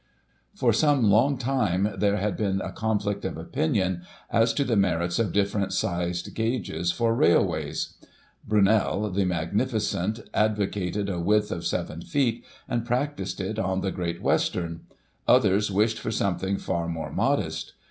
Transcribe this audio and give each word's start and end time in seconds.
For 0.55 0.73
some 0.73 1.11
long 1.11 1.37
time 1.37 1.87
there 1.95 2.17
had 2.17 2.35
been 2.35 2.59
a 2.61 2.71
conflict 2.71 3.23
of 3.23 3.37
opinion 3.37 4.01
as 4.31 4.51
to 4.55 4.63
the 4.63 4.75
merits 4.75 5.19
of 5.19 5.31
different 5.31 5.73
sized 5.73 6.33
gauges 6.33 6.91
for 6.91 7.13
railways. 7.13 7.97
Brunei, 8.47 9.09
the 9.13 9.25
magnificent, 9.25 10.21
advocated 10.33 11.07
a 11.07 11.19
width 11.19 11.51
of 11.51 11.67
seven 11.67 12.01
feet, 12.01 12.43
and 12.67 12.83
practised 12.83 13.39
it 13.39 13.59
on 13.59 13.81
the 13.81 13.91
Great 13.91 14.23
Western; 14.23 14.87
others 15.27 15.69
wished 15.69 15.99
for 15.99 16.09
something 16.09 16.57
far 16.57 16.87
more 16.87 17.11
modest. 17.11 17.73